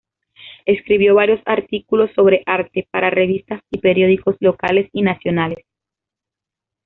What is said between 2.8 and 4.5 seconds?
para revistas y periódicos